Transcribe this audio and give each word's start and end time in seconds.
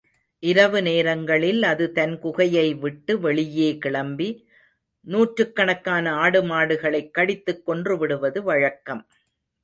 இரவு 0.39 0.81
நேரங்களில் 0.81 1.63
அது 1.63 1.91
தன் 1.91 2.19
குகையை 2.21 2.79
விட்டு 2.79 3.19
வெளியே 3.19 3.77
கிளம்பி, 3.77 4.47
நூற்றுக்கணக்கான 5.01 6.13
ஆடுமாடுகளைக் 6.15 7.11
கடித்துக் 7.11 7.69
கொன்றுவிடுவது 7.69 8.39
வழக்கம். 8.41 9.07